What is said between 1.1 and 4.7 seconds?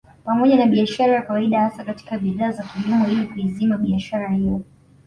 ya kawaida hasa katika bidhaa za kilimo ili kuizima biashara hiyo